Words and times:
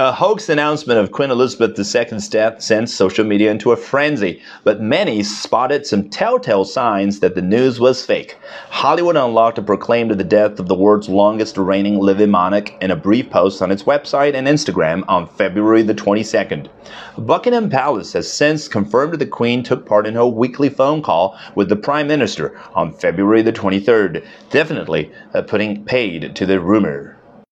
A 0.00 0.12
hoax 0.12 0.48
announcement 0.48 1.00
of 1.00 1.10
Queen 1.10 1.32
Elizabeth 1.32 1.76
II's 1.76 2.28
death 2.28 2.62
sent 2.62 2.88
social 2.88 3.24
media 3.24 3.50
into 3.50 3.72
a 3.72 3.76
frenzy, 3.76 4.40
but 4.62 4.80
many 4.80 5.24
spotted 5.24 5.86
some 5.86 6.08
telltale 6.08 6.64
signs 6.64 7.18
that 7.18 7.34
the 7.34 7.42
news 7.42 7.80
was 7.80 8.06
fake. 8.06 8.36
Hollywood 8.70 9.16
Unlocked 9.16 9.66
proclaimed 9.66 10.12
the 10.12 10.22
death 10.22 10.60
of 10.60 10.68
the 10.68 10.76
world's 10.76 11.08
longest 11.08 11.58
reigning 11.58 11.98
living 11.98 12.30
monarch 12.30 12.80
in 12.80 12.92
a 12.92 12.96
brief 12.96 13.28
post 13.28 13.60
on 13.60 13.72
its 13.72 13.82
website 13.82 14.34
and 14.34 14.46
Instagram 14.46 15.02
on 15.08 15.26
February 15.26 15.82
the 15.82 15.96
22nd. 15.96 16.68
Buckingham 17.18 17.68
Palace 17.68 18.12
has 18.12 18.32
since 18.32 18.68
confirmed 18.68 19.18
the 19.18 19.26
Queen 19.26 19.64
took 19.64 19.84
part 19.84 20.06
in 20.06 20.14
her 20.14 20.28
weekly 20.28 20.68
phone 20.68 21.02
call 21.02 21.36
with 21.56 21.68
the 21.68 21.74
Prime 21.74 22.06
Minister 22.06 22.56
on 22.72 22.92
February 22.92 23.42
the 23.42 23.52
23rd, 23.52 24.24
definitely 24.50 25.10
uh, 25.34 25.42
putting 25.42 25.84
paid 25.84 26.36
to 26.36 26.46
the 26.46 26.60
rumor. 26.60 27.17